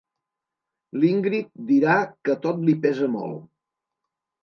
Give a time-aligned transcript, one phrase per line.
[1.03, 1.99] L'Ingrid dirà
[2.29, 3.49] que tot li pesa molt.